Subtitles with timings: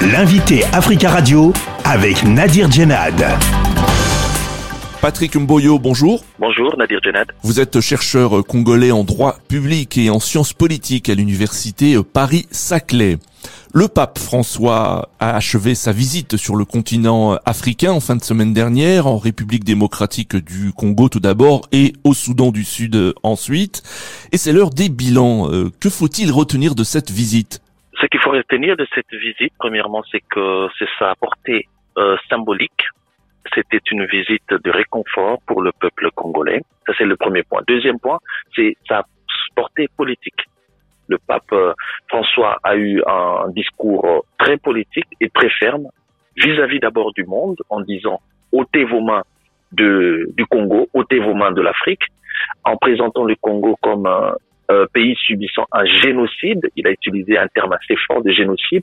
[0.00, 1.52] L'invité Africa Radio
[1.84, 3.20] avec Nadir Djenad.
[5.02, 6.24] Patrick Mboyo, bonjour.
[6.38, 7.26] Bonjour Nadir Djenad.
[7.42, 13.18] Vous êtes chercheur congolais en droit public et en sciences politiques à l'université Paris-Saclay.
[13.74, 18.54] Le pape François a achevé sa visite sur le continent africain en fin de semaine
[18.54, 23.82] dernière, en République démocratique du Congo tout d'abord et au Soudan du Sud ensuite.
[24.30, 25.50] Et c'est l'heure des bilans.
[25.50, 27.60] Euh, que faut-il retenir de cette visite?
[28.00, 31.66] Ce qu'il faut retenir de cette visite, premièrement, c'est que c'est sa portée
[31.96, 32.84] euh, symbolique
[33.54, 36.62] c'était une visite de réconfort pour le peuple congolais.
[36.86, 37.62] Ça, c'est le premier point.
[37.66, 38.18] Deuxième point,
[38.54, 39.04] c'est sa
[39.54, 40.44] portée politique.
[41.08, 41.72] Le pape euh,
[42.08, 45.88] François a eu un discours très politique et très ferme
[46.36, 48.20] vis-à-vis d'abord du monde en disant
[48.52, 49.22] ôtez vos mains
[49.72, 52.02] de, du Congo, ôtez vos mains de l'Afrique,
[52.64, 54.34] en présentant le Congo comme un,
[54.68, 56.68] un pays subissant un génocide.
[56.76, 58.82] Il a utilisé un terme assez fort de génocide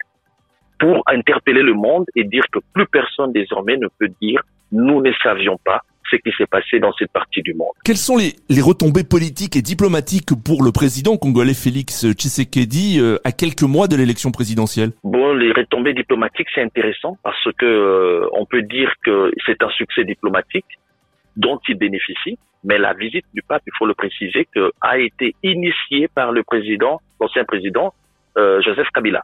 [0.79, 5.11] pour interpeller le monde et dire que plus personne désormais ne peut dire nous ne
[5.23, 7.71] savions pas ce qui s'est passé dans cette partie du monde.
[7.83, 13.17] Quelles sont les, les, retombées politiques et diplomatiques pour le président congolais Félix Tshisekedi euh,
[13.23, 14.91] à quelques mois de l'élection présidentielle?
[15.03, 19.69] Bon, les retombées diplomatiques, c'est intéressant parce que euh, on peut dire que c'est un
[19.69, 20.65] succès diplomatique
[21.37, 25.35] dont il bénéficie, mais la visite du pape, il faut le préciser, que, a été
[25.43, 27.93] initiée par le président, l'ancien président
[28.37, 29.21] euh, Joseph Kabila.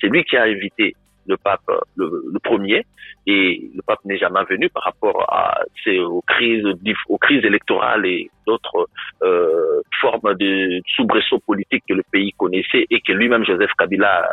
[0.00, 0.94] C'est lui qui a invité
[1.26, 2.86] le pape le, le, premier
[3.26, 6.64] et le pape n'est jamais venu par rapport à ces aux crises
[7.08, 8.86] aux crises électorales et d'autres
[9.24, 14.28] euh, formes de soubresauts politiques que le pays connaissait et que lui-même Joseph Kabila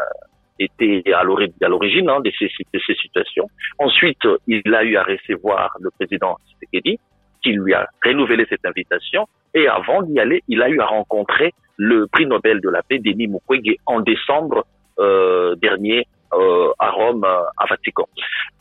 [0.59, 3.49] était à l'origine hein, de, ces, de ces situations.
[3.79, 6.99] Ensuite, il a eu à recevoir le président Tshisekedi
[7.43, 11.53] qui lui a renouvelé cette invitation et avant d'y aller, il a eu à rencontrer
[11.77, 14.65] le prix Nobel de la paix Denis Mukwege en décembre
[14.99, 18.07] euh, dernier euh, à Rome, euh, à Vatican.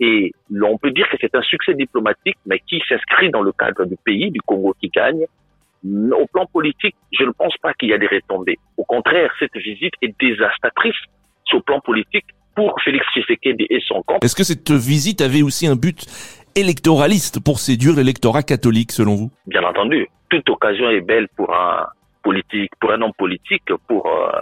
[0.01, 3.85] Et on peut dire que c'est un succès diplomatique, mais qui s'inscrit dans le cadre
[3.85, 5.25] du pays, du Congo qui gagne.
[5.85, 8.59] Au plan politique, je ne pense pas qu'il y a des retombées.
[8.77, 10.95] Au contraire, cette visite est désastratrice
[11.45, 14.19] sur le plan politique pour Félix Tshisekedi et son camp.
[14.23, 16.07] Est-ce que cette visite avait aussi un but
[16.55, 19.31] électoraliste pour séduire l'électorat catholique, selon vous?
[19.47, 20.09] Bien entendu.
[20.29, 21.87] Toute occasion est belle pour un
[22.23, 24.41] politique, pour un homme politique, pour euh,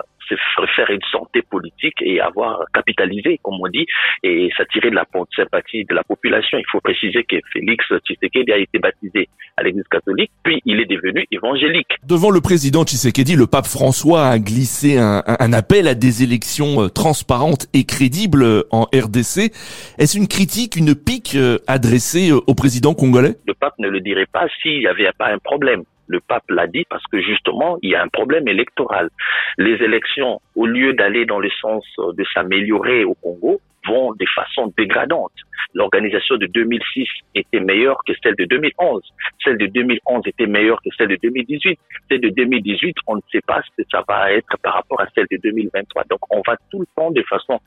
[0.75, 3.87] faire une santé politique et avoir capitalisé, comme on dit,
[4.23, 5.05] et s'attirer de la
[5.35, 6.59] sympathie de la population.
[6.59, 10.87] Il faut préciser que Félix Tshisekedi a été baptisé à l'église catholique, puis il est
[10.87, 11.89] devenu évangélique.
[12.05, 16.83] Devant le président Tshisekedi, le pape François a glissé un, un appel à des élections
[16.83, 19.53] euh, transparentes et crédibles en RDC.
[19.99, 23.35] Est-ce une critique, une pique euh, adressée au président congolais?
[23.47, 25.83] Le pape ne le dirait pas s'il n'y avait pas un problème.
[26.11, 29.11] Le pape l'a dit parce que justement, il y a un problème électoral.
[29.59, 34.73] Les élections, au lieu d'aller dans le sens de s'améliorer au Congo, vont de façon
[34.77, 35.33] dégradante.
[35.73, 37.07] L'organisation de 2006
[37.37, 39.03] était meilleure que celle de 2011.
[39.45, 41.79] Celle de 2011 était meilleure que celle de 2018.
[42.11, 45.07] Celle de 2018, on ne sait pas ce que ça va être par rapport à
[45.15, 46.05] celle de 2023.
[46.11, 47.61] Donc, on va tout le temps de façon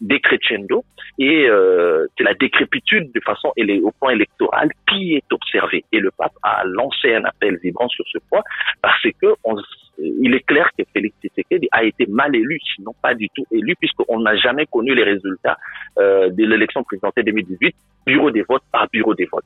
[0.00, 0.84] décrescendo
[1.18, 6.10] et euh, c'est la décrépitude de façon au point électoral qui est observée et le
[6.10, 8.42] pape a lancé un appel vibrant sur ce point
[8.82, 9.56] parce que on,
[9.98, 13.74] il est clair que Félix Tshisekedi a été mal élu sinon pas du tout élu
[13.78, 15.56] puisqu'on n'a jamais connu les résultats
[15.98, 17.74] euh, de l'élection présidentielle 2018
[18.06, 19.44] bureau des votes par bureau des votes.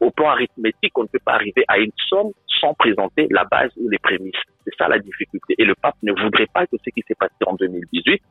[0.00, 2.30] Au plan arithmétique on ne peut pas arriver à une somme
[2.60, 4.34] sans présenter la base ou les prémices
[4.78, 5.54] ça la difficulté.
[5.58, 8.22] Et le pape ne voudrait pas que ce qui s'est passé en 2018,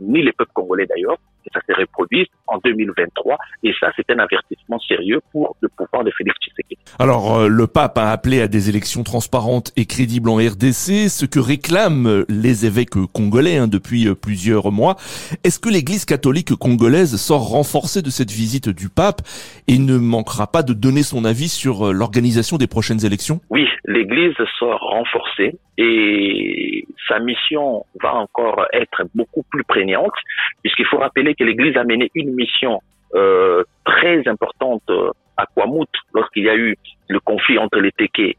[0.00, 1.18] ni les peuples congolais d'ailleurs,
[1.52, 3.38] ça se reproduise en 2023.
[3.62, 6.78] Et ça, c'est un avertissement sérieux pour le pouvoir de Félix Tshisekedi.
[6.98, 11.26] Alors, euh, le pape a appelé à des élections transparentes et crédibles en RDC, ce
[11.26, 14.96] que réclament les évêques congolais hein, depuis euh, plusieurs mois.
[15.44, 19.22] Est-ce que l'Église catholique congolaise sort renforcée de cette visite du pape
[19.68, 23.40] et ne manquera pas de donner son avis sur euh, l'organisation des prochaines élections?
[23.50, 26.71] Oui, l'Église sort renforcée et
[27.12, 30.14] sa mission va encore être beaucoup plus prégnante,
[30.62, 32.80] puisqu'il faut rappeler que l'Église a mené une mission
[33.14, 36.76] euh, très importante euh, à Kwamut lorsqu'il y a eu
[37.08, 38.36] le conflit entre les Teke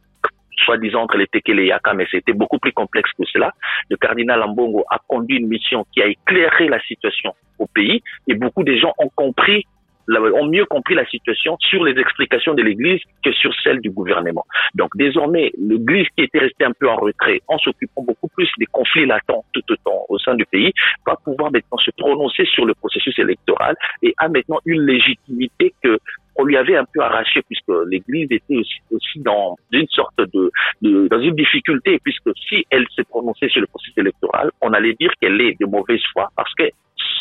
[0.65, 3.51] soi-disant entre les Teke et les Yaka, mais c'était beaucoup plus complexe que cela.
[3.89, 8.33] Le cardinal Ambongo a conduit une mission qui a éclairé la situation au pays et
[8.35, 9.65] beaucoup de gens ont compris
[10.09, 14.45] ont mieux compris la situation sur les explications de l'Église que sur celles du gouvernement.
[14.75, 18.65] Donc désormais, l'Église qui était restée un peu en retrait, en s'occupant beaucoup plus des
[18.65, 20.71] conflits latents tout autant au sein du pays,
[21.05, 25.99] va pouvoir maintenant se prononcer sur le processus électoral et a maintenant une légitimité que
[26.35, 28.57] on lui avait un peu arraché puisque l'Église était
[28.91, 30.51] aussi, dans une sorte de,
[30.81, 34.95] de, dans une difficulté puisque si elle s'est prononcée sur le processus électoral, on allait
[34.99, 36.63] dire qu'elle est de mauvaise foi parce que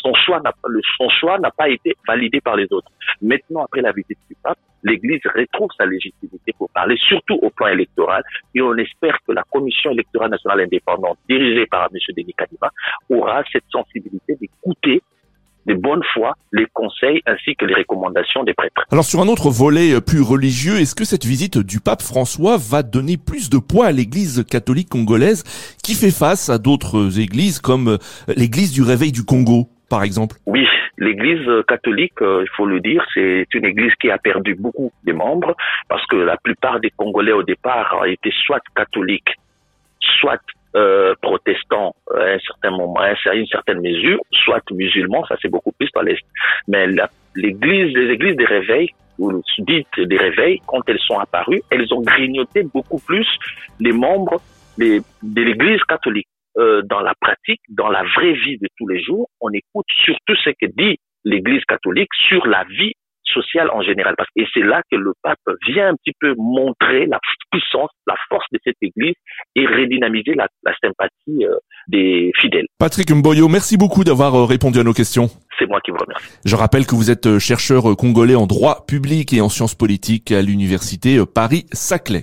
[0.03, 0.53] son choix n'a
[0.97, 2.91] son choix n'a pas été validé par les autres.
[3.21, 7.67] Maintenant, après la visite du pape, l'Église retrouve sa légitimité pour parler, surtout au plan
[7.67, 8.23] électoral,
[8.53, 11.99] et on espère que la Commission électorale nationale indépendante, dirigée par M.
[12.15, 12.69] Denis Kadima,
[13.09, 15.01] aura cette sensibilité d'écouter
[15.65, 18.83] de bonne foi les conseils ainsi que les recommandations des prêtres.
[18.91, 22.57] Alors sur un autre volet euh, plus religieux, est-ce que cette visite du pape François
[22.57, 25.43] va donner plus de poids à l'église catholique congolaise
[25.81, 27.97] qui fait face à d'autres églises comme euh,
[28.35, 29.69] l'église du réveil du Congo?
[29.93, 30.03] Par
[30.47, 30.65] Oui,
[30.97, 35.11] L'église catholique, euh, il faut le dire, c'est une église qui a perdu beaucoup de
[35.11, 35.55] membres
[35.89, 39.33] parce que la plupart des Congolais au départ étaient soit catholiques,
[40.19, 40.41] soit
[40.75, 45.71] euh, protestants à un certain moment, à une certaine mesure, soit musulmans, ça c'est beaucoup
[45.71, 46.23] plus dans l'Est.
[46.67, 46.87] Mais
[47.35, 48.89] l'église, les églises des réveils,
[49.19, 53.27] ou dites des réveils, quand elles sont apparues, elles ont grignoté beaucoup plus
[53.79, 54.41] les membres
[54.77, 56.27] de l'église catholique.
[56.57, 60.35] Euh, dans la pratique, dans la vraie vie de tous les jours, on écoute surtout
[60.43, 62.93] ce que dit l'Église catholique sur la vie
[63.33, 64.13] sociale en général.
[64.35, 67.17] Et c'est là que le pape vient un petit peu montrer la
[67.51, 69.15] puissance, la force de cette Église
[69.55, 70.47] et redynamiser la,
[70.83, 71.57] sympathie euh,
[71.87, 72.67] des fidèles.
[72.77, 75.29] Patrick Mboyo, merci beaucoup d'avoir euh, répondu à nos questions.
[75.57, 76.37] C'est moi qui vous remercie.
[76.45, 80.43] Je rappelle que vous êtes chercheur congolais en droit public et en sciences politiques à
[80.43, 82.21] l'université Paris-Saclay.